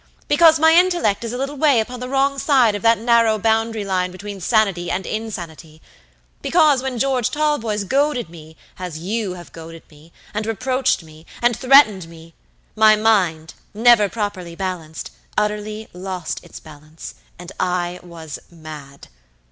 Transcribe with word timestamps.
because 0.27 0.57
my 0.59 0.73
intellect 0.73 1.23
is 1.23 1.31
a 1.31 1.37
little 1.37 1.55
way 1.57 1.79
upon 1.79 1.99
the 1.99 2.09
wrong 2.09 2.39
side 2.39 2.73
of 2.73 2.81
that 2.81 2.97
narrow 2.97 3.37
boundary 3.37 3.85
line 3.85 4.11
between 4.11 4.41
sanity 4.41 4.89
and 4.89 5.05
insanity; 5.05 5.79
because, 6.41 6.81
when 6.81 6.97
George 6.97 7.29
Talboys 7.29 7.83
goaded 7.83 8.27
me, 8.27 8.57
as 8.79 8.97
you 8.97 9.35
have 9.35 9.51
goaded 9.51 9.83
me, 9.91 10.11
and 10.33 10.47
reproached 10.47 11.03
me, 11.03 11.27
and 11.39 11.55
threatened 11.55 12.07
me, 12.07 12.33
my 12.75 12.95
mind, 12.95 13.53
never 13.75 14.09
properly 14.09 14.55
balanced, 14.55 15.11
utterly 15.37 15.87
lost 15.93 16.43
its 16.43 16.59
balance, 16.59 17.13
and 17.37 17.51
I 17.59 17.99
was 18.01 18.39
mad! 18.49 19.07